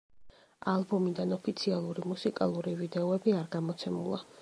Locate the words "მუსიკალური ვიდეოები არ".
2.15-3.51